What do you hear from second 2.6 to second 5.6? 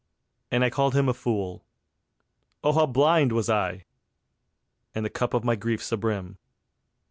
oh how blind was I! And the cup of my